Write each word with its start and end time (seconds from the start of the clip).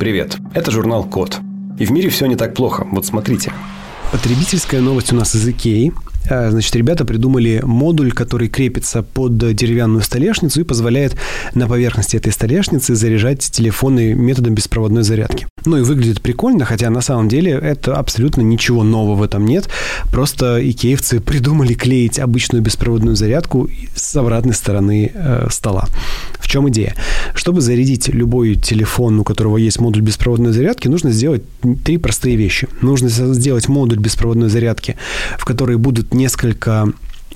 Привет, 0.00 0.38
это 0.54 0.70
журнал 0.70 1.04
Код. 1.04 1.40
И 1.78 1.84
в 1.84 1.90
мире 1.90 2.08
все 2.08 2.24
не 2.24 2.34
так 2.34 2.54
плохо. 2.54 2.86
Вот 2.90 3.04
смотрите. 3.04 3.52
Потребительская 4.10 4.80
новость 4.80 5.12
у 5.12 5.16
нас 5.16 5.36
из 5.36 5.46
Икеи. 5.46 5.92
А, 6.30 6.50
значит, 6.50 6.74
ребята 6.74 7.04
придумали 7.04 7.60
модуль, 7.62 8.10
который 8.10 8.48
крепится 8.48 9.02
под 9.02 9.36
деревянную 9.36 10.02
столешницу 10.02 10.62
и 10.62 10.64
позволяет 10.64 11.16
на 11.54 11.66
поверхности 11.68 12.16
этой 12.16 12.32
столешницы 12.32 12.94
заряжать 12.94 13.40
телефоны 13.40 14.14
методом 14.14 14.54
беспроводной 14.54 15.02
зарядки. 15.02 15.46
Ну 15.66 15.76
и 15.76 15.82
выглядит 15.82 16.22
прикольно, 16.22 16.64
хотя 16.64 16.88
на 16.88 17.02
самом 17.02 17.28
деле 17.28 17.52
это 17.52 17.94
абсолютно 17.98 18.40
ничего 18.40 18.82
нового 18.82 19.16
в 19.16 19.22
этом 19.22 19.44
нет. 19.44 19.68
Просто 20.10 20.66
икеевцы 20.66 21.20
придумали 21.20 21.74
клеить 21.74 22.18
обычную 22.18 22.62
беспроводную 22.62 23.16
зарядку 23.16 23.68
с 23.94 24.16
обратной 24.16 24.54
стороны 24.54 25.12
э, 25.12 25.48
стола. 25.50 25.88
Чем 26.50 26.68
идея? 26.68 26.96
Чтобы 27.32 27.60
зарядить 27.60 28.08
любой 28.08 28.56
телефон, 28.56 29.20
у 29.20 29.24
которого 29.24 29.56
есть 29.56 29.78
модуль 29.78 30.02
беспроводной 30.02 30.52
зарядки, 30.52 30.88
нужно 30.88 31.12
сделать 31.12 31.42
три 31.84 31.96
простые 31.96 32.34
вещи. 32.34 32.66
Нужно 32.80 33.08
сделать 33.08 33.68
модуль 33.68 34.00
беспроводной 34.00 34.48
зарядки, 34.48 34.96
в 35.38 35.44
который 35.44 35.76
будут 35.76 36.12
несколько 36.12 36.92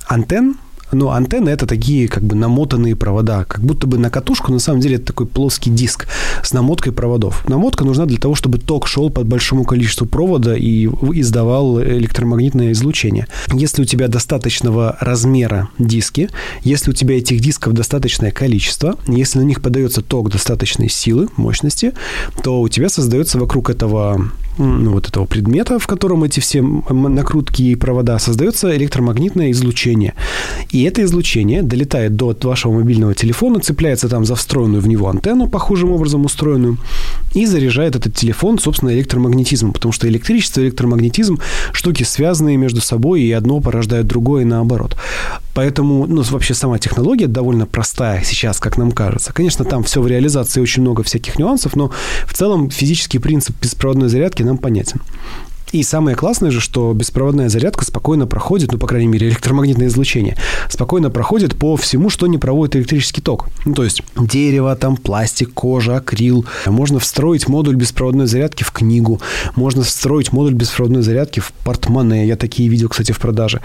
антенн, 0.08 0.56
но 0.94 1.10
антенны 1.10 1.50
это 1.50 1.66
такие 1.66 2.08
как 2.08 2.22
бы 2.22 2.34
намотанные 2.34 2.96
провода, 2.96 3.44
как 3.44 3.62
будто 3.62 3.86
бы 3.86 3.98
на 3.98 4.10
катушку, 4.10 4.52
на 4.52 4.58
самом 4.58 4.80
деле 4.80 4.96
это 4.96 5.06
такой 5.06 5.26
плоский 5.26 5.70
диск 5.70 6.06
с 6.42 6.52
намоткой 6.52 6.92
проводов. 6.92 7.46
Намотка 7.48 7.84
нужна 7.84 8.06
для 8.06 8.18
того, 8.18 8.34
чтобы 8.34 8.58
ток 8.58 8.86
шел 8.86 9.10
по 9.10 9.24
большому 9.24 9.64
количеству 9.64 10.06
провода 10.06 10.56
и 10.56 10.86
издавал 10.86 11.80
электромагнитное 11.80 12.72
излучение. 12.72 13.26
Если 13.52 13.82
у 13.82 13.84
тебя 13.84 14.08
достаточного 14.08 14.96
размера 15.00 15.68
диски, 15.78 16.30
если 16.62 16.90
у 16.90 16.94
тебя 16.94 17.18
этих 17.18 17.40
дисков 17.40 17.72
достаточное 17.72 18.30
количество, 18.30 18.96
если 19.06 19.38
на 19.38 19.44
них 19.44 19.62
подается 19.62 20.02
ток 20.02 20.30
достаточной 20.30 20.88
силы, 20.88 21.28
мощности, 21.36 21.92
то 22.42 22.60
у 22.60 22.68
тебя 22.68 22.88
создается 22.88 23.38
вокруг 23.38 23.70
этого 23.70 24.30
вот 24.56 25.08
этого 25.08 25.26
предмета, 25.26 25.78
в 25.78 25.86
котором 25.86 26.24
эти 26.24 26.40
все 26.40 26.62
накрутки 26.62 27.62
и 27.62 27.74
провода, 27.74 28.18
создается 28.18 28.76
электромагнитное 28.76 29.50
излучение. 29.50 30.14
И 30.70 30.82
это 30.84 31.02
излучение 31.02 31.62
долетает 31.62 32.16
до 32.16 32.36
вашего 32.42 32.72
мобильного 32.72 33.14
телефона, 33.14 33.60
цепляется 33.60 34.08
там 34.08 34.24
за 34.24 34.34
встроенную 34.34 34.82
в 34.82 34.88
него 34.88 35.08
антенну, 35.08 35.48
похожим 35.48 35.92
образом 35.92 36.24
устроенную, 36.24 36.78
и 37.34 37.46
заряжает 37.46 37.96
этот 37.96 38.14
телефон, 38.14 38.58
собственно, 38.58 38.90
электромагнетизмом, 38.90 39.72
потому 39.72 39.92
что 39.92 40.08
электричество 40.08 40.60
и 40.60 40.64
электромагнетизм 40.64 41.38
штуки 41.72 42.02
связанные 42.02 42.56
между 42.56 42.80
собой, 42.80 43.22
и 43.22 43.32
одно 43.32 43.60
порождает 43.60 44.06
другое, 44.06 44.42
и 44.42 44.46
наоборот. 44.46 44.96
Поэтому, 45.54 46.06
ну, 46.06 46.22
вообще 46.22 46.52
сама 46.52 46.78
технология 46.78 47.26
довольно 47.28 47.66
простая 47.66 48.22
сейчас, 48.24 48.58
как 48.58 48.76
нам 48.76 48.92
кажется. 48.92 49.32
Конечно, 49.32 49.64
там 49.64 49.84
все 49.84 50.02
в 50.02 50.06
реализации 50.06 50.60
очень 50.60 50.82
много 50.82 51.02
всяких 51.02 51.38
нюансов, 51.38 51.76
но 51.76 51.92
в 52.26 52.34
целом 52.34 52.70
физический 52.70 53.18
принцип 53.18 53.56
беспроводной 53.60 54.08
зарядки 54.08 54.42
нам 54.42 54.58
понятен. 54.58 55.00
И 55.74 55.82
самое 55.82 56.16
классное 56.16 56.52
же, 56.52 56.60
что 56.60 56.92
беспроводная 56.92 57.48
зарядка 57.48 57.84
спокойно 57.84 58.28
проходит, 58.28 58.70
ну, 58.70 58.78
по 58.78 58.86
крайней 58.86 59.08
мере, 59.08 59.26
электромагнитное 59.26 59.88
излучение, 59.88 60.36
спокойно 60.68 61.10
проходит 61.10 61.56
по 61.56 61.76
всему, 61.76 62.10
что 62.10 62.28
не 62.28 62.38
проводит 62.38 62.76
электрический 62.76 63.20
ток. 63.20 63.48
Ну, 63.64 63.74
то 63.74 63.82
есть 63.82 64.04
дерево, 64.16 64.76
там, 64.76 64.96
пластик, 64.96 65.52
кожа, 65.52 65.96
акрил. 65.96 66.46
Можно 66.66 67.00
встроить 67.00 67.48
модуль 67.48 67.74
беспроводной 67.74 68.28
зарядки 68.28 68.62
в 68.62 68.70
книгу. 68.70 69.20
Можно 69.56 69.82
встроить 69.82 70.32
модуль 70.32 70.54
беспроводной 70.54 71.02
зарядки 71.02 71.40
в 71.40 71.52
портмоне. 71.64 72.24
Я 72.24 72.36
такие 72.36 72.68
видел, 72.68 72.88
кстати, 72.88 73.10
в 73.10 73.18
продаже. 73.18 73.60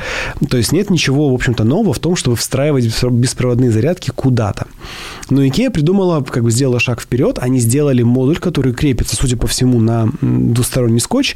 То 0.50 0.58
есть 0.58 0.72
нет 0.72 0.90
ничего, 0.90 1.30
в 1.30 1.36
общем-то, 1.36 1.64
нового 1.64 1.94
в 1.94 2.00
том, 2.00 2.16
чтобы 2.16 2.38
встраивать 2.38 2.86
беспроводные 3.04 3.70
зарядки 3.70 4.10
куда-то. 4.10 4.66
Но 5.30 5.44
IKEA 5.46 5.70
придумала, 5.70 6.24
как 6.24 6.42
бы 6.42 6.50
сделала 6.50 6.80
шаг 6.80 7.02
вперед. 7.02 7.38
Они 7.40 7.60
сделали 7.60 8.02
модуль, 8.02 8.40
который 8.40 8.74
крепится, 8.74 9.16
судя 9.16 9.38
по 9.38 9.46
всему, 9.46 9.80
на 9.80 10.10
двусторонний 10.22 11.00
скотч. 11.00 11.36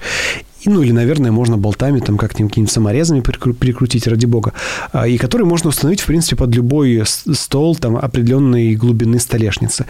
И, 0.63 0.69
ну, 0.69 0.81
или, 0.81 0.91
наверное, 0.91 1.31
можно 1.31 1.57
болтами, 1.57 1.99
там, 1.99 2.17
как-нибудь 2.17 2.51
какими-нибудь 2.51 2.73
саморезами 2.73 3.19
прикрутить, 3.21 4.07
ради 4.07 4.25
бога. 4.25 4.53
А, 4.91 5.07
и 5.07 5.17
который 5.17 5.45
можно 5.45 5.69
установить, 5.69 6.01
в 6.01 6.05
принципе, 6.05 6.35
под 6.35 6.55
любой 6.55 7.03
стол, 7.05 7.75
там, 7.75 7.97
определенной 7.97 8.75
глубины 8.75 9.19
столешницы. 9.19 9.85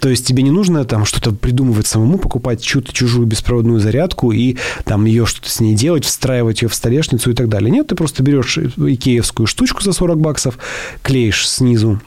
То 0.00 0.08
есть 0.08 0.26
тебе 0.26 0.42
не 0.42 0.50
нужно 0.50 0.84
там 0.84 1.04
что-то 1.04 1.32
придумывать 1.32 1.86
самому, 1.86 2.18
покупать 2.18 2.62
чью-то 2.62 2.92
чужую 2.92 3.26
беспроводную 3.26 3.80
зарядку 3.80 4.32
и 4.32 4.56
там 4.84 5.04
ее 5.04 5.26
что-то 5.26 5.50
с 5.50 5.60
ней 5.60 5.74
делать, 5.74 6.04
встраивать 6.04 6.62
ее 6.62 6.68
в 6.68 6.74
столешницу 6.74 7.30
и 7.30 7.34
так 7.34 7.48
далее. 7.48 7.70
Нет, 7.70 7.88
ты 7.88 7.94
просто 7.94 8.22
берешь 8.22 8.58
икеевскую 8.58 9.46
штучку 9.46 9.82
за 9.82 9.92
40 9.92 10.18
баксов, 10.18 10.58
клеишь 11.02 11.48
снизу 11.48 12.00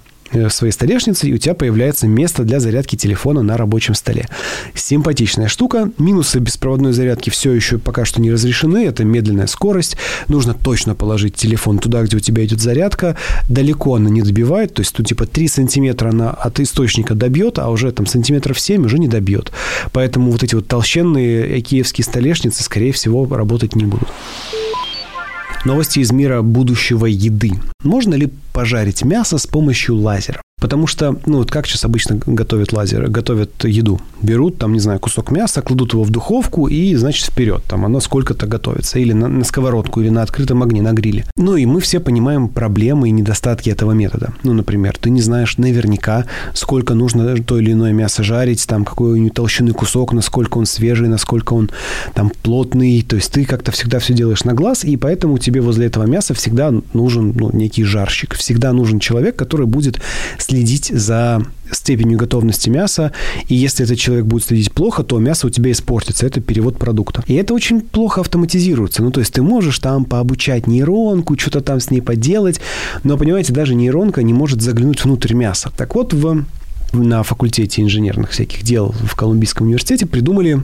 своей 0.50 0.72
столешнице, 0.72 1.28
и 1.28 1.34
у 1.34 1.38
тебя 1.38 1.54
появляется 1.54 2.08
место 2.08 2.44
для 2.44 2.60
зарядки 2.60 2.96
телефона 2.96 3.42
на 3.44 3.58
рабочем 3.58 3.94
столе. 3.94 4.28
Симпатичная 4.76 5.48
штука. 5.48 5.92
Минусы 5.98 6.40
беспроводной 6.40 6.94
зарядки 6.94 7.30
все 7.30 7.52
еще 7.52 7.78
пока 7.78 8.06
что 8.06 8.22
не 8.22 8.32
разрешены. 8.32 8.86
Это 8.86 9.04
медленная 9.04 9.48
скорость. 9.48 9.98
Нужно 10.28 10.54
точно 10.54 10.96
положить 10.96 11.36
телефон 11.36 11.80
туда, 11.80 12.04
где 12.04 12.18
у 12.18 12.20
тебя 12.20 12.46
идет 12.46 12.62
зарядка. 12.62 13.16
Далеко 13.50 13.96
она 13.96 14.10
не 14.10 14.22
добивает. 14.22 14.74
То 14.74 14.82
есть 14.82 14.94
тут 14.94 15.08
типа 15.08 15.26
3 15.26 15.48
сантиметра 15.48 16.10
она 16.10 16.32
от 16.32 16.60
источника 16.60 17.16
добьет, 17.16 17.60
а 17.60 17.70
уже 17.70 17.92
там 17.92 18.06
сантиметров 18.06 18.60
7 18.60 18.86
уже 18.86 19.00
не 19.00 19.08
добьет. 19.08 19.52
Поэтому 19.92 20.32
вот 20.32 20.44
эти 20.44 20.56
вот 20.56 20.68
толщенные 20.68 21.62
киевские 21.62 22.06
столешницы, 22.06 22.64
скорее 22.64 22.92
всего, 22.92 23.26
работать 23.30 23.76
не 23.76 23.86
будут. 23.86 24.08
Новости 25.68 26.00
из 26.00 26.14
мира 26.14 26.44
будущего 26.44 27.08
еды. 27.08 27.52
Можно 27.84 28.16
ли 28.16 28.32
пожарить 28.54 29.04
мясо 29.04 29.38
с 29.38 29.46
помощью 29.46 29.98
лазера? 29.98 30.42
Потому 30.60 30.88
что, 30.88 31.16
ну, 31.28 31.38
вот 31.38 31.52
как 31.52 31.68
сейчас 31.68 31.86
обычно 31.86 32.20
готовят 32.26 32.74
лазеры, 32.74 33.10
готовят 33.10 33.64
еду. 33.64 34.02
Берут, 34.24 34.58
там, 34.58 34.74
не 34.74 34.80
знаю, 34.80 35.00
кусок 35.00 35.30
мяса, 35.30 35.62
кладут 35.62 35.94
его 35.94 36.04
в 36.04 36.10
духовку 36.10 36.66
и, 36.66 36.96
значит, 36.96 37.28
вперед. 37.28 37.62
Там 37.68 37.86
оно 37.86 38.00
сколько-то 38.00 38.48
готовится. 38.48 38.98
Или 38.98 39.14
на, 39.14 39.28
на 39.28 39.44
сковородку, 39.44 40.02
или 40.02 40.10
на 40.10 40.24
открытом 40.24 40.64
огне, 40.64 40.82
на 40.82 40.94
гриле. 40.94 41.28
Ну, 41.38 41.58
и 41.58 41.68
мы 41.68 41.80
все 41.80 42.00
понимаем 42.00 42.50
проблемы 42.50 43.10
и 43.10 43.12
недостатки 43.12 43.70
этого 43.70 43.92
метода. 43.92 44.34
Ну, 44.42 44.54
например, 44.54 44.98
ты 45.00 45.12
не 45.12 45.22
знаешь 45.22 45.60
наверняка, 45.60 46.26
сколько 46.56 46.96
нужно 46.96 47.38
то 47.44 47.60
или 47.60 47.74
иное 47.74 47.94
мясо 47.94 48.24
жарить, 48.24 48.66
там, 48.66 48.84
какой 48.84 49.12
у 49.12 49.16
него 49.16 49.30
толщины 49.30 49.74
кусок, 49.74 50.12
насколько 50.12 50.58
он 50.58 50.66
свежий, 50.66 51.08
насколько 51.08 51.54
он 51.54 51.70
там 52.16 52.32
плотный. 52.42 53.04
То 53.04 53.18
есть 53.18 53.32
ты 53.32 53.46
как-то 53.46 53.72
всегда 53.72 54.00
все 54.00 54.16
делаешь 54.16 54.44
на 54.44 54.56
глаз, 54.56 54.86
и 54.86 54.98
поэтому 54.98 55.38
тебе 55.38 55.62
возле 55.62 55.86
этого 55.86 56.06
мяса 56.06 56.34
всегда 56.34 56.74
нужен, 56.94 57.34
ну, 57.36 57.52
некий 57.54 57.84
жарщик. 57.84 58.34
Всегда 58.34 58.74
нужен 58.74 59.00
человек, 59.00 59.36
который 59.36 59.68
будет 59.68 60.02
следить 60.48 60.92
за 60.94 61.44
степенью 61.72 62.18
готовности 62.18 62.70
мяса, 62.70 63.12
и 63.48 63.56
если 63.56 63.86
этот 63.86 63.98
человек 63.98 64.26
будет 64.26 64.46
следить 64.46 64.72
плохо, 64.72 65.04
то 65.04 65.20
мясо 65.20 65.48
у 65.48 65.50
тебя 65.50 65.72
испортится. 65.72 66.26
Это 66.26 66.40
перевод 66.40 66.78
продукта. 66.78 67.24
И 67.28 67.34
это 67.34 67.54
очень 67.54 67.82
плохо 67.82 68.22
автоматизируется. 68.22 69.04
Ну, 69.04 69.12
то 69.12 69.20
есть 69.20 69.34
ты 69.34 69.42
можешь 69.42 69.80
там 69.80 70.06
пообучать 70.06 70.68
нейронку, 70.68 71.38
что-то 71.38 71.62
там 71.62 71.80
с 71.80 71.92
ней 71.92 72.02
поделать, 72.02 72.62
но, 73.04 73.18
понимаете, 73.18 73.54
даже 73.54 73.76
нейронка 73.76 74.24
не 74.24 74.34
может 74.34 74.62
заглянуть 74.62 75.04
внутрь 75.04 75.34
мяса. 75.34 75.72
Так 75.76 75.96
вот, 75.96 76.14
в, 76.14 76.46
на 76.94 77.24
факультете 77.24 77.82
инженерных 77.82 78.32
всяких 78.32 78.64
дел 78.64 78.94
в 79.04 79.16
Колумбийском 79.16 79.68
университете 79.68 80.06
придумали 80.06 80.62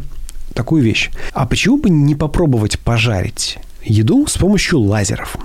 такую 0.53 0.83
вещь. 0.83 1.11
А 1.33 1.45
почему 1.45 1.77
бы 1.77 1.89
не 1.89 2.15
попробовать 2.15 2.79
пожарить 2.79 3.57
еду 3.83 4.27
с 4.27 4.38
помощью 4.38 4.79
лазеров? 4.79 5.35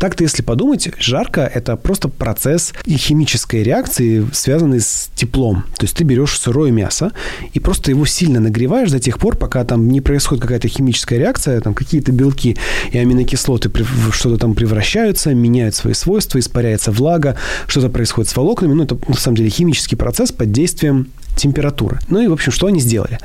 Так-то, 0.00 0.24
если 0.24 0.42
подумать, 0.42 0.88
жарко– 0.98 1.42
это 1.54 1.76
просто 1.76 2.08
процесс 2.08 2.72
химической 2.88 3.62
реакции, 3.62 4.26
связанный 4.32 4.80
с 4.80 5.10
теплом. 5.14 5.64
То 5.76 5.84
есть 5.84 5.94
ты 5.94 6.04
берешь 6.04 6.38
сырое 6.38 6.70
мясо 6.70 7.12
и 7.52 7.60
просто 7.60 7.90
его 7.90 8.06
сильно 8.06 8.40
нагреваешь 8.40 8.90
до 8.90 8.98
тех 8.98 9.18
пор, 9.18 9.36
пока 9.36 9.62
там 9.62 9.88
не 9.90 10.00
происходит 10.00 10.40
какая-то 10.40 10.68
химическая 10.68 11.18
реакция, 11.18 11.60
там 11.60 11.74
какие-то 11.74 12.12
белки 12.12 12.56
и 12.92 12.96
аминокислоты 12.96 13.70
что-то 14.10 14.38
там 14.38 14.54
превращаются, 14.54 15.34
меняют 15.34 15.74
свои 15.74 15.92
свойства, 15.92 16.38
испаряется 16.38 16.92
влага, 16.92 17.36
что-то 17.66 17.90
происходит 17.90 18.30
с 18.30 18.36
волокнами. 18.36 18.72
Ну, 18.72 18.84
это 18.84 18.96
на 19.06 19.16
самом 19.16 19.36
деле 19.36 19.50
химический 19.50 19.98
процесс 19.98 20.32
под 20.32 20.50
действием 20.50 21.08
температуры. 21.36 21.98
Ну 22.08 22.22
и, 22.22 22.26
в 22.26 22.32
общем, 22.32 22.52
что 22.52 22.68
они 22.68 22.80
сделали, 22.80 23.18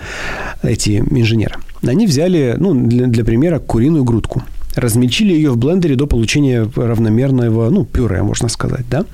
эти 0.62 0.98
инженеры? 1.10 1.56
Они 1.88 2.06
взяли, 2.06 2.56
ну, 2.60 2.74
для, 2.74 3.08
для 3.08 3.24
примера, 3.24 3.60
куриную 3.60 4.04
грудку– 4.04 4.44
размельчили 4.76 5.34
ее 5.34 5.52
в 5.52 5.58
блендере 5.58 5.96
до 5.96 6.08
получения 6.08 6.70
равномерного, 6.76 7.70
ну, 7.70 7.86
пюре, 7.86 8.24
можно 8.24 8.50
сказать, 8.50 8.86
да, 8.90 9.06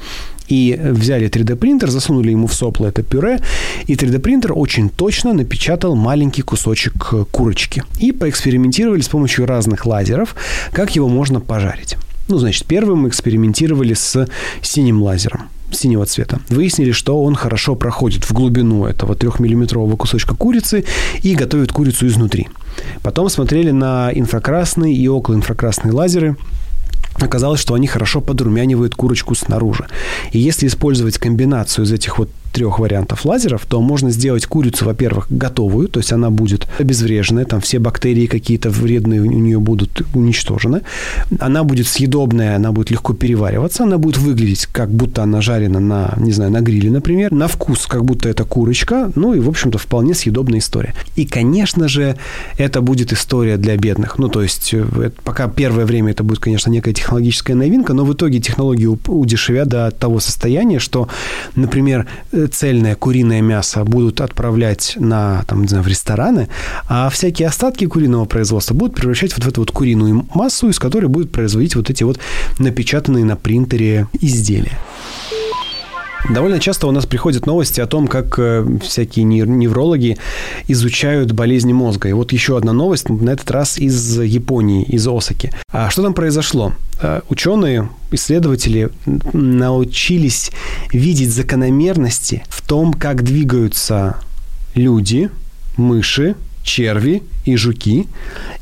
и 0.47 0.77
взяли 0.81 1.29
3D-принтер, 1.29 1.89
засунули 1.89 2.31
ему 2.31 2.47
в 2.47 2.53
сопло 2.53 2.87
это 2.87 3.03
пюре, 3.03 3.39
и 3.87 3.95
3D-принтер 3.95 4.51
очень 4.53 4.89
точно 4.89 5.33
напечатал 5.33 5.95
маленький 5.95 6.41
кусочек 6.41 7.13
курочки. 7.31 7.83
И 7.99 8.11
поэкспериментировали 8.11 9.01
с 9.01 9.07
помощью 9.07 9.45
разных 9.45 9.85
лазеров, 9.85 10.35
как 10.73 10.95
его 10.95 11.07
можно 11.07 11.39
пожарить. 11.39 11.97
Ну, 12.31 12.37
значит, 12.37 12.65
первым 12.65 12.99
мы 12.99 13.09
экспериментировали 13.09 13.93
с 13.93 14.25
синим 14.61 15.03
лазером 15.03 15.49
синего 15.69 16.05
цвета. 16.05 16.39
Выяснили, 16.47 16.93
что 16.93 17.21
он 17.21 17.35
хорошо 17.35 17.75
проходит 17.75 18.23
в 18.23 18.31
глубину 18.31 18.85
этого 18.85 19.15
трехмиллиметрового 19.15 19.97
кусочка 19.97 20.33
курицы 20.33 20.85
и 21.23 21.35
готовит 21.35 21.73
курицу 21.73 22.07
изнутри. 22.07 22.47
Потом 23.03 23.29
смотрели 23.29 23.71
на 23.71 24.11
инфракрасные 24.13 24.95
и 24.95 25.07
околоинфракрасные 25.07 25.93
лазеры, 25.93 26.37
Оказалось, 27.19 27.59
что 27.59 27.73
они 27.73 27.87
хорошо 27.87 28.21
подрумянивают 28.21 28.95
курочку 28.95 29.35
снаружи. 29.35 29.85
И 30.31 30.39
если 30.39 30.67
использовать 30.67 31.17
комбинацию 31.17 31.83
из 31.83 31.91
этих 31.91 32.17
вот 32.17 32.29
трех 32.51 32.79
вариантов 32.79 33.25
лазеров, 33.25 33.65
то 33.65 33.81
можно 33.81 34.11
сделать 34.11 34.45
курицу, 34.45 34.85
во-первых, 34.85 35.27
готовую, 35.29 35.87
то 35.87 35.99
есть 35.99 36.11
она 36.11 36.29
будет 36.29 36.67
обезвреженная, 36.79 37.45
там 37.45 37.61
все 37.61 37.79
бактерии 37.79 38.27
какие-то 38.27 38.69
вредные 38.69 39.21
у 39.21 39.25
нее 39.25 39.59
будут 39.59 40.01
уничтожены. 40.13 40.81
Она 41.39 41.63
будет 41.63 41.87
съедобная, 41.87 42.55
она 42.55 42.71
будет 42.71 42.91
легко 42.91 43.13
перевариваться, 43.13 43.83
она 43.83 43.97
будет 43.97 44.17
выглядеть, 44.17 44.65
как 44.67 44.89
будто 44.89 45.23
она 45.23 45.41
жарена 45.41 45.79
на, 45.79 46.13
не 46.17 46.31
знаю, 46.31 46.51
на 46.51 46.61
гриле, 46.61 46.91
например, 46.91 47.31
на 47.31 47.47
вкус, 47.47 47.87
как 47.87 48.05
будто 48.05 48.29
это 48.29 48.43
курочка, 48.43 49.11
ну 49.15 49.33
и, 49.33 49.39
в 49.39 49.49
общем-то, 49.49 49.77
вполне 49.77 50.13
съедобная 50.13 50.59
история. 50.59 50.93
И, 51.15 51.25
конечно 51.25 51.87
же, 51.87 52.17
это 52.57 52.81
будет 52.81 53.13
история 53.13 53.57
для 53.57 53.77
бедных. 53.77 54.17
Ну, 54.17 54.29
то 54.29 54.41
есть, 54.41 54.73
э, 54.73 55.11
пока 55.23 55.47
первое 55.47 55.85
время 55.85 56.11
это 56.11 56.23
будет, 56.23 56.39
конечно, 56.39 56.69
некая 56.69 56.93
технологическая 56.93 57.55
новинка, 57.55 57.93
но 57.93 58.05
в 58.05 58.13
итоге 58.13 58.39
технологии 58.39 58.87
удешевят 59.07 59.67
до 59.67 59.91
того 59.91 60.19
состояния, 60.19 60.79
что, 60.79 61.07
например, 61.55 62.07
э, 62.31 62.40
цельное 62.47 62.95
куриное 62.95 63.41
мясо 63.41 63.83
будут 63.83 64.21
отправлять 64.21 64.93
на, 64.97 65.43
там, 65.47 65.61
не 65.61 65.67
знаю, 65.67 65.83
в 65.83 65.87
рестораны, 65.87 66.47
а 66.87 67.09
всякие 67.09 67.47
остатки 67.47 67.85
куриного 67.85 68.25
производства 68.25 68.73
будут 68.73 68.95
превращать 68.95 69.35
вот 69.35 69.45
в 69.45 69.47
эту 69.47 69.61
вот 69.61 69.71
куриную 69.71 70.25
массу, 70.33 70.69
из 70.69 70.79
которой 70.79 71.07
будет 71.07 71.31
производить 71.31 71.75
вот 71.75 71.89
эти 71.89 72.03
вот 72.03 72.19
напечатанные 72.59 73.25
на 73.25 73.35
принтере 73.35 74.07
изделия. 74.21 74.77
Довольно 76.29 76.59
часто 76.59 76.87
у 76.87 76.91
нас 76.91 77.05
приходят 77.05 77.45
новости 77.45 77.81
о 77.81 77.87
том, 77.87 78.07
как 78.07 78.37
э, 78.37 78.65
всякие 78.83 79.25
неврологи 79.25 80.17
изучают 80.67 81.31
болезни 81.31 81.73
мозга. 81.73 82.09
И 82.09 82.13
вот 82.13 82.31
еще 82.31 82.57
одна 82.57 82.73
новость, 82.73 83.09
на 83.09 83.31
этот 83.31 83.49
раз 83.51 83.77
из 83.77 84.19
Японии, 84.19 84.83
из 84.83 85.07
Осаки. 85.07 85.51
А 85.71 85.89
что 85.89 86.03
там 86.03 86.13
произошло? 86.13 86.73
Э, 87.01 87.21
ученые, 87.29 87.89
исследователи 88.11 88.89
научились 89.33 90.51
видеть 90.93 91.33
закономерности 91.33 92.43
в 92.49 92.65
том, 92.67 92.93
как 92.93 93.23
двигаются 93.23 94.17
люди, 94.75 95.29
мыши, 95.75 96.35
черви 96.63 97.23
и 97.45 97.55
жуки. 97.55 98.07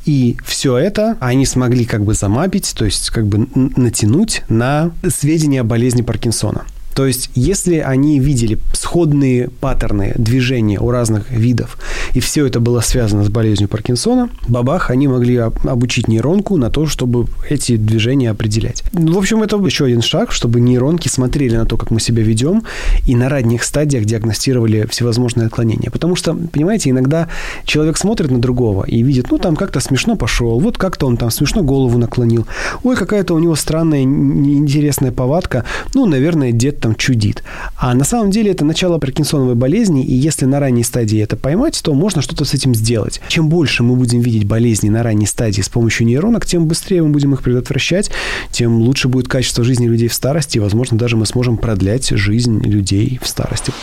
И 0.06 0.38
все 0.46 0.78
это 0.78 1.18
они 1.20 1.46
смогли 1.46 1.86
как 1.86 2.04
бы 2.04 2.14
замапить, 2.14 2.74
то 2.76 2.86
есть 2.86 3.10
как 3.10 3.28
бы 3.28 3.48
натянуть 3.54 4.44
на 4.48 4.92
сведения 5.08 5.62
о 5.62 5.66
болезни 5.66 6.02
Паркинсона. 6.02 6.64
То 7.00 7.06
есть, 7.06 7.30
если 7.34 7.78
они 7.78 8.20
видели 8.20 8.60
сходные 8.74 9.48
паттерны 9.48 10.14
движения 10.18 10.82
у 10.82 10.92
разных 10.92 11.32
видов, 11.32 11.78
и 12.14 12.20
все 12.20 12.46
это 12.46 12.60
было 12.60 12.82
связано 12.82 13.24
с 13.24 13.30
болезнью 13.30 13.70
Паркинсона, 13.70 14.30
бабах, 14.48 14.90
они 14.90 15.08
могли 15.08 15.38
обучить 15.38 16.08
нейронку 16.08 16.58
на 16.58 16.70
то, 16.70 16.86
чтобы 16.86 17.28
эти 17.50 17.78
движения 17.78 18.32
определять. 18.32 18.84
В 18.94 19.18
общем, 19.18 19.44
это 19.44 19.58
еще 19.58 19.86
один 19.86 20.02
шаг, 20.02 20.32
чтобы 20.32 20.60
нейронки 20.60 21.08
смотрели 21.08 21.56
на 21.56 21.66
то, 21.66 21.78
как 21.78 21.92
мы 21.92 22.00
себя 22.00 22.24
ведем, 22.24 22.64
и 23.06 23.16
на 23.16 23.30
ранних 23.30 23.64
стадиях 23.64 24.06
диагностировали 24.06 24.88
всевозможные 24.90 25.48
отклонения. 25.48 25.92
Потому 25.92 26.16
что, 26.16 26.34
понимаете, 26.34 26.90
иногда 26.90 27.28
человек 27.66 27.98
смотрит 27.98 28.32
на 28.32 28.40
другого 28.40 28.84
и 28.86 29.04
видит, 29.04 29.32
ну, 29.32 29.38
там 29.38 29.56
как-то 29.56 29.80
смешно 29.80 30.16
пошел, 30.16 30.60
вот 30.60 30.78
как-то 30.78 31.08
он 31.08 31.18
там 31.18 31.32
смешно 31.32 31.64
голову 31.64 31.98
наклонил, 31.98 32.46
ой, 32.84 32.96
какая-то 32.96 33.34
у 33.34 33.40
него 33.40 33.56
странная, 33.56 34.04
интересная 34.04 35.12
повадка, 35.12 35.66
ну, 35.94 36.06
наверное, 36.06 36.52
дед 36.52 36.80
там 36.80 36.96
чудит. 36.96 37.44
А 37.78 37.94
на 37.94 38.04
самом 38.04 38.32
деле 38.32 38.52
это 38.52 38.66
начало 38.66 38.98
паркинсоновой 38.98 39.56
болезни, 39.56 40.04
и 40.04 40.14
если 40.14 40.46
на 40.46 40.60
ранней 40.60 40.84
стадии 40.84 41.20
это 41.22 41.36
поймать, 41.36 41.80
то 41.84 41.94
можно 42.00 42.22
что-то 42.22 42.46
с 42.46 42.54
этим 42.54 42.74
сделать. 42.74 43.22
Чем 43.28 43.50
больше 43.50 43.84
мы 43.84 43.96
будем 43.96 44.22
видеть 44.22 44.46
болезни 44.46 44.90
на 44.90 45.04
ранней 45.04 45.28
стадии 45.28 45.62
с 45.62 45.70
помощью 45.70 46.08
нейронок, 46.08 46.46
тем 46.46 46.66
быстрее 46.66 47.04
мы 47.04 47.10
будем 47.10 47.34
их 47.34 47.44
предотвращать, 47.44 48.10
тем 48.52 48.82
лучше 48.82 49.08
будет 49.08 49.28
качество 49.28 49.64
жизни 49.64 49.88
людей 49.88 50.08
в 50.08 50.14
старости, 50.14 50.58
и, 50.58 50.62
возможно, 50.62 50.98
даже 50.98 51.18
мы 51.18 51.26
сможем 51.26 51.58
продлять 51.58 52.10
жизнь 52.10 52.62
людей 52.62 53.20
в 53.22 53.28
старости. 53.28 53.74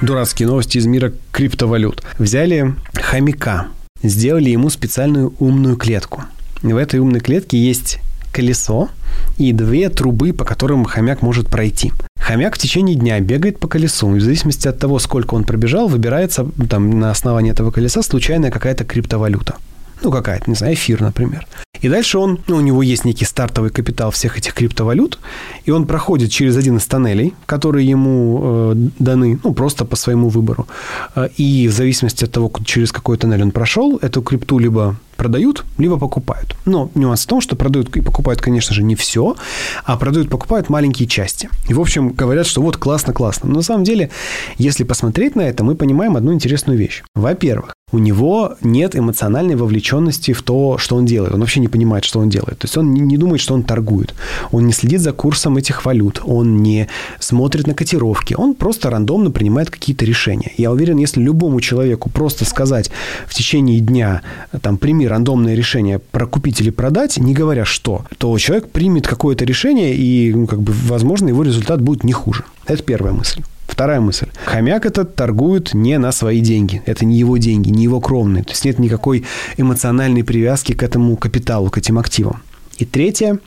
Дурацкие 0.00 0.46
новости 0.46 0.78
из 0.78 0.86
мира 0.86 1.12
криптовалют. 1.32 2.02
Взяли 2.18 2.74
хомяка, 2.94 3.68
сделали 4.02 4.50
ему 4.50 4.70
специальную 4.70 5.34
умную 5.38 5.76
клетку. 5.76 6.24
В 6.62 6.76
этой 6.76 7.00
умной 7.00 7.20
клетке 7.20 7.58
есть 7.58 7.98
колесо 8.32 8.90
и 9.38 9.52
две 9.52 9.88
трубы, 9.88 10.32
по 10.32 10.44
которым 10.44 10.84
хомяк 10.84 11.22
может 11.22 11.48
пройти. 11.48 11.92
Хомяк 12.26 12.56
в 12.56 12.58
течение 12.58 12.96
дня 12.96 13.20
бегает 13.20 13.60
по 13.60 13.68
колесу, 13.68 14.16
и 14.16 14.18
в 14.18 14.22
зависимости 14.22 14.66
от 14.66 14.80
того, 14.80 14.98
сколько 14.98 15.34
он 15.34 15.44
пробежал, 15.44 15.86
выбирается 15.86 16.44
там, 16.68 16.98
на 16.98 17.12
основании 17.12 17.52
этого 17.52 17.70
колеса 17.70 18.02
случайная 18.02 18.50
какая-то 18.50 18.84
криптовалюта. 18.84 19.54
Ну, 20.02 20.10
какая-то, 20.10 20.50
не 20.50 20.56
знаю, 20.56 20.74
эфир, 20.74 21.02
например. 21.02 21.46
И 21.80 21.88
дальше 21.88 22.18
он, 22.18 22.40
ну, 22.48 22.56
у 22.56 22.60
него 22.60 22.82
есть 22.82 23.04
некий 23.04 23.24
стартовый 23.24 23.70
капитал 23.70 24.10
всех 24.10 24.38
этих 24.38 24.54
криптовалют, 24.54 25.20
и 25.66 25.70
он 25.70 25.86
проходит 25.86 26.32
через 26.32 26.56
один 26.56 26.78
из 26.78 26.86
тоннелей, 26.86 27.32
которые 27.46 27.86
ему 27.86 28.40
э, 28.42 28.74
даны, 28.98 29.38
ну, 29.44 29.54
просто 29.54 29.84
по 29.84 29.94
своему 29.94 30.28
выбору. 30.28 30.66
Э, 31.14 31.28
и 31.36 31.68
в 31.68 31.72
зависимости 31.72 32.24
от 32.24 32.32
того, 32.32 32.50
через 32.64 32.90
какой 32.90 33.18
тоннель 33.18 33.42
он 33.42 33.52
прошел, 33.52 34.00
эту 34.02 34.20
крипту 34.20 34.58
либо 34.58 34.96
продают, 35.16 35.64
либо 35.78 35.98
покупают. 35.98 36.56
Но 36.64 36.90
нюанс 36.94 37.24
в 37.24 37.26
том, 37.26 37.40
что 37.40 37.56
продают 37.56 37.94
и 37.96 38.00
покупают, 38.00 38.40
конечно 38.40 38.74
же, 38.74 38.82
не 38.82 38.94
все, 38.94 39.36
а 39.84 39.96
продают, 39.96 40.28
покупают 40.28 40.68
маленькие 40.68 41.08
части. 41.08 41.48
И, 41.68 41.74
в 41.74 41.80
общем, 41.80 42.10
говорят, 42.10 42.46
что 42.46 42.62
вот 42.62 42.76
классно-классно. 42.76 43.48
Но 43.48 43.56
на 43.56 43.62
самом 43.62 43.84
деле, 43.84 44.10
если 44.58 44.84
посмотреть 44.84 45.36
на 45.36 45.42
это, 45.42 45.64
мы 45.64 45.74
понимаем 45.74 46.16
одну 46.16 46.32
интересную 46.32 46.78
вещь. 46.78 47.02
Во-первых, 47.14 47.76
у 47.92 47.98
него 47.98 48.56
нет 48.62 48.96
эмоциональной 48.96 49.54
вовлеченности 49.54 50.32
в 50.32 50.42
то, 50.42 50.76
что 50.76 50.96
он 50.96 51.06
делает. 51.06 51.34
Он 51.34 51.40
вообще 51.40 51.60
не 51.60 51.68
понимает, 51.68 52.04
что 52.04 52.18
он 52.18 52.28
делает. 52.28 52.58
То 52.58 52.64
есть 52.64 52.76
он 52.76 52.92
не 52.92 53.16
думает, 53.16 53.40
что 53.40 53.54
он 53.54 53.62
торгует. 53.62 54.12
Он 54.50 54.66
не 54.66 54.72
следит 54.72 55.00
за 55.00 55.12
курсом 55.12 55.56
этих 55.56 55.84
валют. 55.84 56.20
Он 56.24 56.56
не 56.56 56.88
смотрит 57.20 57.68
на 57.68 57.74
котировки. 57.74 58.34
Он 58.36 58.54
просто 58.54 58.90
рандомно 58.90 59.30
принимает 59.30 59.70
какие-то 59.70 60.04
решения. 60.04 60.52
Я 60.56 60.72
уверен, 60.72 60.96
если 60.96 61.20
любому 61.22 61.60
человеку 61.60 62.10
просто 62.10 62.44
сказать 62.44 62.90
в 63.28 63.34
течение 63.34 63.78
дня, 63.78 64.22
там, 64.62 64.78
прими 65.06 65.08
рандомное 65.08 65.54
решение 65.54 65.98
про 65.98 66.26
купить 66.26 66.60
или 66.60 66.70
продать, 66.70 67.18
не 67.18 67.34
говоря 67.34 67.64
что, 67.64 68.04
то 68.18 68.36
человек 68.38 68.68
примет 68.68 69.06
какое-то 69.06 69.44
решение, 69.44 69.94
и, 69.94 70.32
ну, 70.34 70.46
как 70.46 70.60
бы, 70.60 70.72
возможно, 70.88 71.28
его 71.28 71.44
результат 71.44 71.80
будет 71.80 72.04
не 72.04 72.12
хуже. 72.12 72.44
Это 72.66 72.82
первая 72.82 73.12
мысль. 73.12 73.42
Вторая 73.68 74.00
мысль. 74.00 74.26
Хомяк 74.44 74.86
этот 74.86 75.14
торгует 75.14 75.74
не 75.74 75.98
на 75.98 76.12
свои 76.12 76.40
деньги. 76.40 76.82
Это 76.86 77.04
не 77.04 77.18
его 77.18 77.36
деньги, 77.38 77.70
не 77.70 77.82
его 77.82 78.00
кровные. 78.00 78.42
То 78.42 78.52
есть 78.52 78.64
нет 78.64 78.78
никакой 78.78 79.24
эмоциональной 79.58 80.22
привязки 80.22 80.72
к 80.72 80.82
этому 80.82 81.16
капиталу, 81.16 81.68
к 81.70 81.78
этим 81.78 81.98
активам. 81.98 82.42
И 82.78 82.84
третье. 82.84 83.38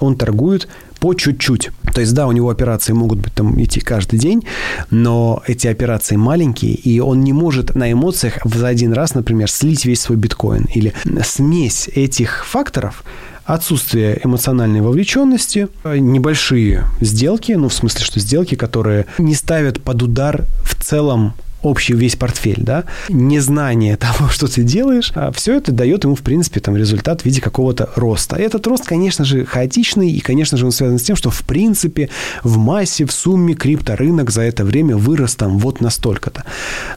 Он 0.00 0.16
торгует 0.16 0.68
по 0.98 1.14
чуть-чуть. 1.14 1.70
То 1.96 2.02
есть, 2.02 2.12
да, 2.12 2.26
у 2.26 2.32
него 2.32 2.50
операции 2.50 2.92
могут 2.92 3.20
быть 3.20 3.32
там 3.32 3.58
идти 3.58 3.80
каждый 3.80 4.18
день, 4.18 4.44
но 4.90 5.42
эти 5.46 5.66
операции 5.66 6.16
маленькие, 6.16 6.74
и 6.74 7.00
он 7.00 7.22
не 7.22 7.32
может 7.32 7.74
на 7.74 7.90
эмоциях 7.90 8.34
за 8.44 8.68
один 8.68 8.92
раз, 8.92 9.14
например, 9.14 9.50
слить 9.50 9.86
весь 9.86 10.02
свой 10.02 10.18
биткоин. 10.18 10.66
Или 10.74 10.92
смесь 11.24 11.88
этих 11.88 12.44
факторов 12.44 13.02
отсутствие 13.46 14.20
эмоциональной 14.22 14.82
вовлеченности, 14.82 15.68
небольшие 15.84 16.84
сделки, 17.00 17.52
ну, 17.52 17.70
в 17.70 17.72
смысле, 17.72 18.04
что 18.04 18.20
сделки, 18.20 18.56
которые 18.56 19.06
не 19.16 19.34
ставят 19.34 19.82
под 19.82 20.02
удар 20.02 20.44
в 20.64 20.74
целом 20.84 21.32
общий 21.66 21.94
весь 21.94 22.16
портфель, 22.16 22.62
да, 22.62 22.84
незнание 23.08 23.96
того, 24.06 24.28
что 24.28 24.46
ты 24.46 24.62
делаешь, 24.62 25.12
а 25.14 25.32
все 25.32 25.56
это 25.56 25.72
дает 25.72 26.04
ему, 26.04 26.14
в 26.14 26.22
принципе, 26.22 26.60
там, 26.60 26.76
результат 26.76 27.22
в 27.22 27.24
виде 27.24 27.40
какого-то 27.40 27.90
роста. 27.96 28.36
Этот 28.36 28.66
рост, 28.66 28.86
конечно 28.86 29.24
же, 29.24 29.44
хаотичный, 29.44 30.10
и, 30.10 30.20
конечно 30.20 30.58
же, 30.58 30.66
он 30.66 30.72
связан 30.72 30.98
с 30.98 31.02
тем, 31.02 31.16
что, 31.16 31.30
в 31.30 31.42
принципе, 31.42 32.08
в 32.42 32.56
массе, 32.58 33.04
в 33.04 33.12
сумме 33.12 33.54
крипторынок 33.54 34.30
за 34.30 34.42
это 34.42 34.64
время 34.64 34.96
вырос 34.96 35.34
там 35.34 35.58
вот 35.58 35.80
настолько-то. 35.80 36.44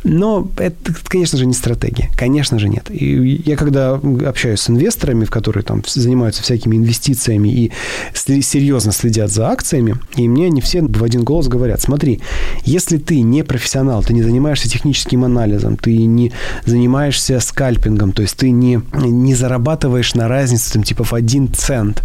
Но 0.03 0.49
это, 0.57 0.93
конечно 1.07 1.37
же, 1.37 1.45
не 1.45 1.53
стратегия. 1.53 2.09
Конечно 2.15 2.59
же, 2.59 2.69
нет. 2.69 2.85
И 2.89 3.41
я 3.45 3.55
когда 3.55 3.93
общаюсь 3.93 4.59
с 4.59 4.69
инвесторами, 4.69 5.25
в 5.25 5.31
которые 5.31 5.63
там 5.63 5.83
занимаются 5.85 6.43
всякими 6.43 6.75
инвестициями 6.75 7.49
и 7.49 7.71
серьезно 8.13 8.91
следят 8.91 9.31
за 9.31 9.49
акциями, 9.49 9.95
и 10.15 10.27
мне 10.27 10.47
они 10.47 10.61
все 10.61 10.81
в 10.81 11.03
один 11.03 11.23
голос 11.23 11.47
говорят, 11.47 11.81
смотри, 11.81 12.21
если 12.63 12.97
ты 12.97 13.21
не 13.21 13.43
профессионал, 13.43 14.03
ты 14.03 14.13
не 14.13 14.23
занимаешься 14.23 14.58
занимаешься 14.59 14.69
техническим 14.69 15.23
анализом, 15.23 15.77
ты 15.77 16.05
не 16.05 16.31
занимаешься 16.65 17.39
скальпингом, 17.39 18.11
то 18.11 18.21
есть 18.21 18.37
ты 18.37 18.51
не, 18.51 18.81
не 18.93 19.35
зарабатываешь 19.35 20.15
на 20.15 20.27
разницу 20.27 20.73
там, 20.73 20.83
типа 20.83 21.03
в 21.03 21.13
один 21.13 21.47
цент 21.53 22.03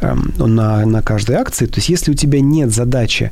э, 0.00 0.14
на, 0.38 0.86
на 0.86 1.02
каждой 1.02 1.36
акции. 1.36 1.66
То 1.66 1.78
есть 1.78 1.88
если 1.88 2.12
у 2.12 2.14
тебя 2.14 2.40
нет 2.40 2.72
задачи 2.72 3.30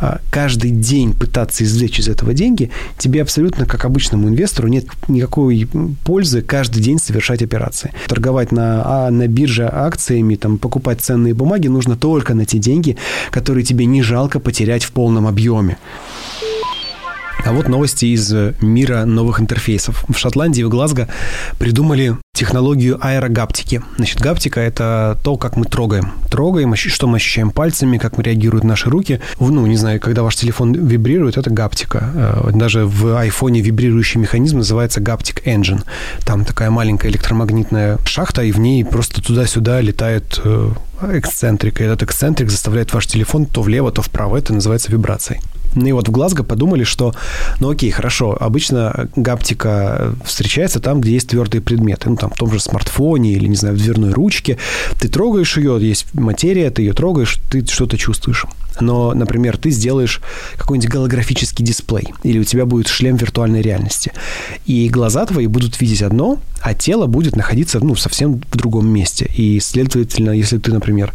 э, 0.00 0.18
каждый 0.30 0.70
день 0.70 1.12
пытаться 1.12 1.64
извлечь 1.64 2.00
из 2.00 2.08
этого 2.08 2.34
деньги, 2.34 2.70
тебе 2.98 3.22
абсолютно, 3.22 3.66
как 3.66 3.84
обычному 3.84 4.28
инвестору, 4.28 4.68
нет 4.68 4.86
никакой 5.08 5.68
пользы 6.04 6.42
каждый 6.42 6.82
день 6.82 6.98
совершать 6.98 7.42
операции. 7.42 7.92
Торговать 8.08 8.52
на, 8.52 8.82
а, 8.84 9.10
на 9.10 9.26
бирже 9.28 9.68
акциями, 9.72 10.36
там, 10.36 10.58
покупать 10.58 11.00
ценные 11.00 11.34
бумаги 11.34 11.68
нужно 11.68 11.96
только 11.96 12.34
на 12.34 12.44
те 12.44 12.58
деньги, 12.58 12.96
которые 13.30 13.64
тебе 13.64 13.86
не 13.86 14.02
жалко 14.02 14.40
потерять 14.40 14.84
в 14.84 14.92
полном 14.92 15.26
объеме. 15.26 15.76
А 17.44 17.52
вот 17.52 17.68
новости 17.68 18.06
из 18.06 18.32
мира 18.60 19.04
новых 19.04 19.40
интерфейсов. 19.40 20.04
В 20.08 20.16
Шотландии, 20.16 20.62
в 20.62 20.68
Глазго 20.68 21.08
придумали 21.58 22.16
технологию 22.34 22.98
аэрогаптики. 23.00 23.82
Значит, 23.96 24.20
гаптика– 24.20 24.60
это 24.60 25.18
то, 25.24 25.36
как 25.36 25.56
мы 25.56 25.64
трогаем. 25.64 26.12
Трогаем, 26.30 26.74
что 26.76 27.08
мы 27.08 27.16
ощущаем 27.16 27.50
пальцами, 27.50 27.98
как 27.98 28.16
мы 28.16 28.22
реагируют 28.22 28.64
наши 28.64 28.88
руки. 28.88 29.20
Ну, 29.40 29.66
не 29.66 29.76
знаю, 29.76 30.00
когда 30.00 30.22
ваш 30.22 30.36
телефон 30.36 30.72
вибрирует, 30.72 31.36
это 31.36 31.50
гаптика. 31.50 32.10
Э, 32.14 32.50
даже 32.54 32.86
в 32.86 33.18
айфоне 33.18 33.60
вибрирующий 33.60 34.20
механизм 34.20 34.58
называется 34.58 35.00
Gaptic 35.00 35.42
Engine. 35.44 35.84
Там 36.24 36.44
такая 36.44 36.70
маленькая 36.70 37.08
электромагнитная 37.08 37.98
шахта, 38.04 38.42
и 38.42 38.52
в 38.52 38.60
ней 38.60 38.84
просто 38.84 39.20
туда-сюда 39.20 39.80
летает 39.80 40.40
э, 40.44 40.70
эксцентрик. 41.12 41.80
И 41.80 41.84
этот 41.84 42.04
эксцентрик 42.04 42.50
заставляет 42.50 42.94
ваш 42.94 43.08
телефон 43.08 43.46
то 43.46 43.62
влево, 43.62 43.90
то 43.90 44.00
вправо. 44.00 44.36
Это 44.36 44.54
называется 44.54 44.92
вибрацией. 44.92 45.40
Ну 45.74 45.86
и 45.86 45.92
вот 45.92 46.08
в 46.08 46.12
Глазго 46.12 46.44
подумали, 46.44 46.84
что, 46.84 47.14
ну 47.60 47.70
окей, 47.70 47.90
хорошо, 47.90 48.36
обычно 48.38 49.08
гаптика 49.16 50.14
встречается 50.24 50.80
там, 50.80 51.00
где 51.00 51.12
есть 51.12 51.28
твердые 51.28 51.60
предметы. 51.60 52.10
Ну, 52.10 52.16
там, 52.16 52.30
в 52.30 52.36
том 52.36 52.52
же 52.52 52.60
смартфоне 52.60 53.32
или, 53.32 53.46
не 53.46 53.56
знаю, 53.56 53.74
в 53.74 53.78
дверной 53.78 54.12
ручке. 54.12 54.58
Ты 55.00 55.08
трогаешь 55.08 55.56
ее, 55.56 55.78
есть 55.80 56.06
материя, 56.14 56.70
ты 56.70 56.82
ее 56.82 56.92
трогаешь, 56.92 57.38
ты 57.50 57.64
что-то 57.66 57.96
чувствуешь 57.96 58.46
но, 58.80 59.12
например, 59.14 59.56
ты 59.56 59.70
сделаешь 59.70 60.20
какой-нибудь 60.56 60.90
голографический 60.90 61.64
дисплей, 61.64 62.14
или 62.22 62.38
у 62.38 62.44
тебя 62.44 62.66
будет 62.66 62.88
шлем 62.88 63.16
виртуальной 63.16 63.62
реальности, 63.62 64.12
и 64.66 64.88
глаза 64.88 65.26
твои 65.26 65.46
будут 65.46 65.80
видеть 65.80 66.02
одно, 66.02 66.38
а 66.62 66.74
тело 66.74 67.06
будет 67.06 67.34
находиться, 67.36 67.80
ну, 67.80 67.96
совсем 67.96 68.40
в 68.50 68.56
другом 68.56 68.88
месте. 68.88 69.28
И, 69.36 69.58
следовательно, 69.60 70.30
если 70.30 70.58
ты, 70.58 70.72
например, 70.72 71.12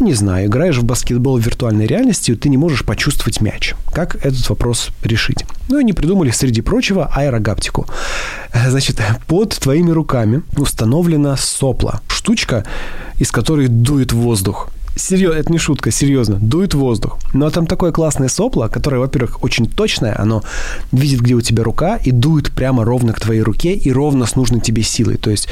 не 0.00 0.14
знаю, 0.14 0.48
играешь 0.48 0.78
в 0.78 0.84
баскетбол 0.84 1.38
в 1.38 1.46
виртуальной 1.46 1.86
реальности, 1.86 2.34
ты 2.34 2.48
не 2.48 2.56
можешь 2.56 2.84
почувствовать 2.84 3.40
мяч. 3.40 3.74
Как 3.92 4.16
этот 4.16 4.48
вопрос 4.48 4.88
решить? 5.04 5.44
Ну, 5.68 5.78
и 5.78 5.80
они 5.80 5.92
придумали, 5.92 6.30
среди 6.30 6.60
прочего, 6.60 7.06
аэрогаптику. 7.14 7.86
Значит, 8.68 9.00
под 9.28 9.54
твоими 9.54 9.90
руками 9.90 10.42
установлена 10.56 11.36
сопла. 11.36 12.00
Штучка, 12.08 12.64
из 13.18 13.30
которой 13.30 13.68
дует 13.68 14.12
воздух. 14.12 14.70
Серьезно, 14.96 15.38
это 15.38 15.52
не 15.52 15.58
шутка, 15.58 15.90
серьезно. 15.90 16.36
Дует 16.36 16.74
воздух. 16.74 17.18
Но 17.32 17.48
там 17.50 17.66
такое 17.66 17.92
классное 17.92 18.28
сопло, 18.28 18.68
которое, 18.68 18.98
во-первых, 18.98 19.42
очень 19.42 19.66
точное. 19.66 20.18
Оно 20.20 20.42
видит, 20.92 21.20
где 21.20 21.34
у 21.34 21.40
тебя 21.40 21.62
рука, 21.62 21.96
и 21.96 22.10
дует 22.10 22.52
прямо 22.52 22.84
ровно 22.84 23.12
к 23.12 23.20
твоей 23.20 23.42
руке 23.42 23.72
и 23.72 23.92
ровно 23.92 24.26
с 24.26 24.36
нужной 24.36 24.60
тебе 24.60 24.82
силой. 24.82 25.16
То 25.16 25.30
есть 25.30 25.48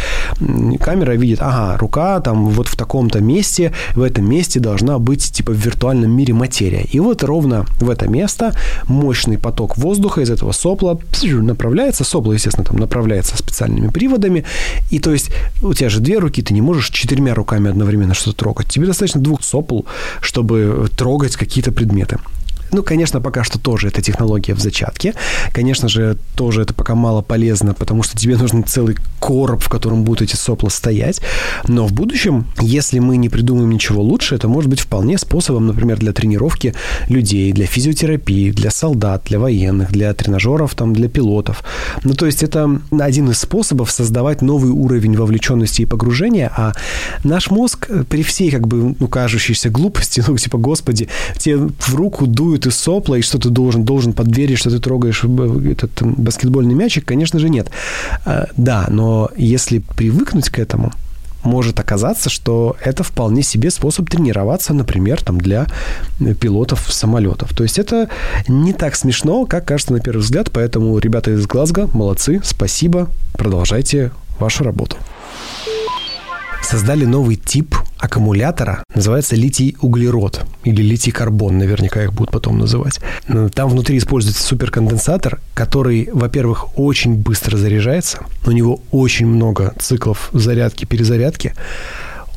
камера 0.80 1.12
видит, 1.12 1.40
ага, 1.40 1.78
рука 1.78 2.20
там 2.20 2.46
вот 2.46 2.68
в 2.68 2.76
таком-то 2.76 3.20
месте, 3.20 3.72
в 3.94 4.02
этом 4.02 4.28
месте 4.28 4.60
должна 4.60 4.98
быть 4.98 5.32
типа 5.32 5.52
в 5.52 5.56
виртуальном 5.56 6.10
мире 6.10 6.34
материя. 6.34 6.84
И 6.90 7.00
вот 7.00 7.22
ровно 7.22 7.64
в 7.80 7.88
это 7.90 8.08
место 8.08 8.54
мощный 8.86 9.38
поток 9.38 9.78
воздуха 9.78 10.20
из 10.20 10.30
этого 10.30 10.52
сопла 10.52 10.98
направляется. 11.22 12.04
Сопло, 12.04 12.32
естественно, 12.32 12.64
там 12.64 12.76
направляется 12.76 13.36
специальными 13.36 13.88
приводами. 13.88 14.44
И 14.90 14.98
то 14.98 15.12
есть 15.12 15.30
у 15.62 15.72
тебя 15.74 15.88
же 15.88 16.00
две 16.00 16.18
руки, 16.18 16.42
ты 16.42 16.54
не 16.54 16.60
можешь 16.60 16.90
четырьмя 16.90 17.34
руками 17.34 17.70
одновременно 17.70 18.14
что-то 18.14 18.36
трогать. 18.36 18.68
Тебе 18.68 18.86
достаточно 18.86 19.20
двух 19.28 19.44
сопл, 19.44 19.82
чтобы 20.20 20.88
трогать 20.96 21.36
какие-то 21.36 21.70
предметы. 21.70 22.18
Ну, 22.70 22.82
конечно, 22.82 23.20
пока 23.20 23.44
что 23.44 23.58
тоже 23.58 23.88
эта 23.88 24.02
технология 24.02 24.54
в 24.54 24.60
зачатке. 24.60 25.14
Конечно 25.52 25.88
же, 25.88 26.16
тоже 26.34 26.62
это 26.62 26.74
пока 26.74 26.94
мало 26.94 27.22
полезно, 27.22 27.74
потому 27.74 28.02
что 28.02 28.16
тебе 28.16 28.36
нужен 28.36 28.64
целый 28.64 28.96
короб, 29.20 29.62
в 29.62 29.68
котором 29.68 30.04
будут 30.04 30.22
эти 30.22 30.36
сопла 30.36 30.68
стоять. 30.68 31.20
Но 31.66 31.86
в 31.86 31.92
будущем, 31.92 32.46
если 32.60 32.98
мы 32.98 33.16
не 33.16 33.28
придумаем 33.28 33.70
ничего 33.70 34.02
лучше, 34.02 34.34
это 34.34 34.48
может 34.48 34.70
быть 34.70 34.80
вполне 34.80 35.18
способом, 35.18 35.66
например, 35.66 35.98
для 35.98 36.12
тренировки 36.12 36.74
людей, 37.08 37.52
для 37.52 37.66
физиотерапии, 37.66 38.50
для 38.50 38.70
солдат, 38.70 39.24
для 39.24 39.38
военных, 39.38 39.90
для 39.92 40.12
тренажеров, 40.14 40.74
там, 40.74 40.92
для 40.92 41.08
пилотов. 41.08 41.62
Ну, 42.04 42.14
то 42.14 42.26
есть 42.26 42.42
это 42.42 42.80
один 42.90 43.30
из 43.30 43.38
способов 43.38 43.90
создавать 43.90 44.42
новый 44.42 44.70
уровень 44.70 45.16
вовлеченности 45.16 45.82
и 45.82 45.86
погружения, 45.86 46.52
а 46.54 46.72
наш 47.24 47.50
мозг 47.50 47.88
при 48.08 48.22
всей, 48.22 48.50
как 48.50 48.66
бы, 48.66 48.94
ну, 48.98 49.08
кажущейся 49.08 49.70
глупости, 49.70 50.22
ну, 50.28 50.36
типа, 50.36 50.58
господи, 50.58 51.08
тебе 51.38 51.56
в 51.78 51.94
руку 51.94 52.26
дуют 52.26 52.57
дует 52.58 52.66
из 52.66 52.76
сопла, 52.76 53.16
и 53.16 53.22
что 53.22 53.38
ты 53.38 53.50
должен, 53.50 53.84
должен 53.84 54.12
под 54.12 54.28
дверью, 54.28 54.56
что 54.56 54.70
ты 54.70 54.78
трогаешь 54.78 55.24
этот 55.24 56.02
баскетбольный 56.02 56.74
мячик, 56.74 57.04
конечно 57.04 57.38
же, 57.38 57.48
нет. 57.48 57.70
А, 58.24 58.46
да, 58.56 58.86
но 58.88 59.30
если 59.36 59.78
привыкнуть 59.78 60.48
к 60.48 60.58
этому, 60.58 60.92
может 61.44 61.78
оказаться, 61.78 62.30
что 62.30 62.76
это 62.84 63.04
вполне 63.04 63.42
себе 63.42 63.70
способ 63.70 64.10
тренироваться, 64.10 64.74
например, 64.74 65.22
там, 65.22 65.38
для 65.38 65.66
пилотов 66.40 66.92
самолетов. 66.92 67.54
То 67.54 67.62
есть 67.62 67.78
это 67.78 68.08
не 68.48 68.72
так 68.72 68.96
смешно, 68.96 69.46
как 69.46 69.64
кажется 69.64 69.92
на 69.92 70.00
первый 70.00 70.20
взгляд, 70.20 70.50
поэтому 70.52 70.98
ребята 70.98 71.30
из 71.30 71.46
Глазго 71.46 71.88
молодцы, 71.94 72.40
спасибо, 72.44 73.08
продолжайте 73.34 74.10
вашу 74.40 74.64
работу 74.64 74.96
создали 76.68 77.06
новый 77.06 77.36
тип 77.36 77.74
аккумулятора, 77.98 78.84
называется 78.94 79.36
литий-углерод 79.36 80.46
или 80.64 80.82
литий-карбон, 80.82 81.58
наверняка 81.58 82.04
их 82.04 82.12
будут 82.12 82.30
потом 82.30 82.58
называть. 82.58 83.00
Там 83.54 83.68
внутри 83.68 83.98
используется 83.98 84.42
суперконденсатор, 84.42 85.40
который, 85.54 86.08
во-первых, 86.12 86.78
очень 86.78 87.14
быстро 87.14 87.56
заряжается, 87.56 88.20
у 88.46 88.50
него 88.50 88.80
очень 88.90 89.26
много 89.26 89.74
циклов 89.78 90.30
зарядки-перезарядки, 90.32 91.54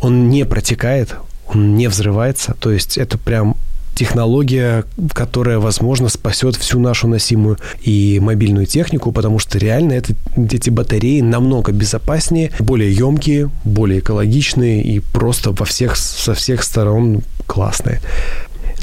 он 0.02 0.30
не 0.30 0.46
протекает, 0.46 1.16
он 1.48 1.76
не 1.76 1.88
взрывается, 1.88 2.56
то 2.60 2.72
есть 2.72 2.98
это 2.98 3.18
прям 3.18 3.56
технология, 4.02 4.84
которая, 5.14 5.60
возможно, 5.60 6.10
спасет 6.10 6.56
всю 6.56 6.80
нашу 6.80 7.08
носимую 7.08 7.60
и 7.84 8.20
мобильную 8.20 8.66
технику, 8.66 9.12
потому 9.12 9.38
что 9.38 9.60
реально 9.60 9.94
это, 9.94 10.16
эти 10.36 10.72
батареи 10.72 11.22
намного 11.22 11.72
безопаснее, 11.72 12.50
более 12.58 12.92
емкие, 12.92 13.52
более 13.64 14.00
экологичные 14.00 14.82
и 14.82 15.02
просто 15.02 15.52
во 15.52 15.66
всех, 15.66 15.98
со 15.98 16.34
всех 16.34 16.64
сторон 16.64 17.22
классные. 17.46 18.02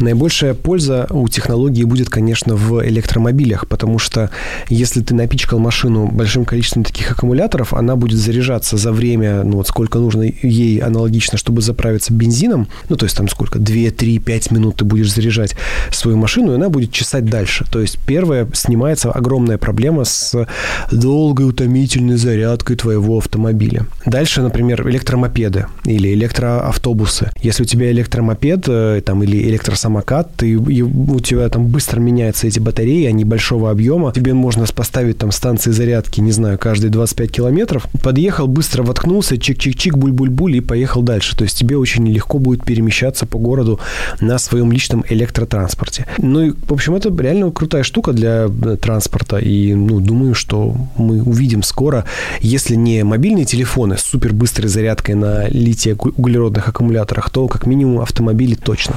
Наибольшая 0.00 0.54
польза 0.54 1.06
у 1.10 1.28
технологии 1.28 1.84
будет, 1.84 2.08
конечно, 2.08 2.54
в 2.54 2.86
электромобилях, 2.86 3.66
потому 3.66 3.98
что 3.98 4.30
если 4.68 5.00
ты 5.00 5.14
напичкал 5.14 5.58
машину 5.58 6.06
большим 6.06 6.44
количеством 6.44 6.84
таких 6.84 7.10
аккумуляторов, 7.10 7.74
она 7.74 7.96
будет 7.96 8.18
заряжаться 8.18 8.76
за 8.76 8.92
время, 8.92 9.42
ну 9.42 9.58
вот 9.58 9.68
сколько 9.68 9.98
нужно 9.98 10.22
ей 10.22 10.78
аналогично, 10.78 11.38
чтобы 11.38 11.62
заправиться 11.62 12.12
бензином, 12.12 12.68
ну 12.88 12.96
то 12.96 13.04
есть 13.04 13.16
там 13.16 13.28
сколько, 13.28 13.58
2, 13.58 13.90
3, 13.90 14.18
5 14.18 14.50
минут 14.52 14.76
ты 14.76 14.84
будешь 14.84 15.12
заряжать 15.12 15.56
свою 15.90 16.16
машину, 16.16 16.52
и 16.52 16.54
она 16.54 16.68
будет 16.68 16.92
чесать 16.92 17.24
дальше. 17.24 17.64
То 17.70 17.80
есть 17.80 17.98
первое, 18.06 18.48
снимается 18.54 19.10
огромная 19.10 19.58
проблема 19.58 20.04
с 20.04 20.46
долгой 20.92 21.48
утомительной 21.48 22.16
зарядкой 22.16 22.76
твоего 22.76 23.18
автомобиля. 23.18 23.86
Дальше, 24.06 24.42
например, 24.42 24.88
электромопеды 24.88 25.66
или 25.84 26.14
электроавтобусы. 26.14 27.30
Если 27.42 27.62
у 27.62 27.66
тебя 27.66 27.90
электромопед 27.90 28.64
э, 28.68 29.02
там, 29.04 29.22
или 29.22 29.48
электросамолет, 29.48 29.87
самокат, 29.88 30.30
ты, 30.36 30.50
и 30.50 30.82
у 30.82 31.20
тебя 31.20 31.48
там 31.48 31.66
быстро 31.66 31.98
меняются 31.98 32.46
эти 32.46 32.58
батареи, 32.58 33.06
они 33.06 33.24
большого 33.24 33.70
объема. 33.70 34.12
Тебе 34.12 34.34
можно 34.34 34.66
поставить 34.74 35.16
там 35.16 35.32
станции 35.32 35.70
зарядки, 35.70 36.20
не 36.20 36.32
знаю, 36.32 36.58
каждые 36.58 36.90
25 36.90 37.30
километров. 37.30 37.86
Подъехал, 38.02 38.46
быстро 38.46 38.82
воткнулся, 38.82 39.36
чик-чик-чик, 39.36 39.96
буль-буль-буль 39.96 40.56
и 40.56 40.60
поехал 40.60 41.02
дальше. 41.02 41.36
То 41.36 41.44
есть 41.44 41.58
тебе 41.58 41.78
очень 41.78 42.06
легко 42.06 42.38
будет 42.38 42.64
перемещаться 42.64 43.24
по 43.24 43.38
городу 43.38 43.80
на 44.20 44.38
своем 44.38 44.70
личном 44.72 45.04
электротранспорте. 45.08 46.06
Ну 46.18 46.42
и, 46.42 46.50
в 46.50 46.72
общем, 46.72 46.94
это 46.94 47.08
реально 47.22 47.50
крутая 47.50 47.82
штука 47.82 48.12
для 48.12 48.46
э, 48.48 48.76
транспорта. 48.76 49.38
И, 49.38 49.74
ну, 49.74 50.00
думаю, 50.00 50.34
что 50.34 50.76
мы 50.98 51.22
увидим 51.22 51.62
скоро, 51.62 52.04
если 52.40 52.76
не 52.76 53.04
мобильные 53.04 53.46
телефоны 53.46 53.96
с 53.96 54.02
супер 54.02 54.34
быстрой 54.34 54.68
зарядкой 54.68 55.14
на 55.14 55.48
литий-углеродных 55.48 56.68
аккумуляторах, 56.68 57.30
то 57.30 57.48
как 57.48 57.66
минимум 57.66 58.00
автомобили 58.00 58.54
точно. 58.54 58.96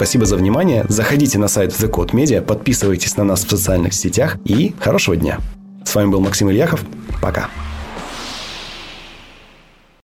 Спасибо 0.00 0.24
за 0.24 0.36
внимание. 0.36 0.86
Заходите 0.88 1.38
на 1.38 1.46
сайт 1.46 1.72
The 1.72 1.90
Code 1.90 2.12
Media, 2.12 2.40
подписывайтесь 2.40 3.18
на 3.18 3.24
нас 3.24 3.44
в 3.44 3.50
социальных 3.50 3.92
сетях 3.92 4.38
и 4.46 4.74
хорошего 4.80 5.14
дня. 5.14 5.40
С 5.84 5.94
вами 5.94 6.08
был 6.08 6.22
Максим 6.22 6.50
Ильяхов. 6.50 6.82
Пока. 7.20 7.50